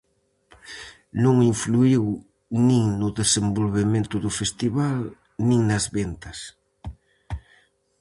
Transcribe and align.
Non 1.23 1.35
influíu 1.51 2.03
nin 2.67 2.85
no 3.01 3.09
desenvolvemento 3.19 4.15
do 4.23 4.31
festival, 4.39 4.97
nin 5.47 5.59
nas 5.69 5.85
ventas. 5.95 6.39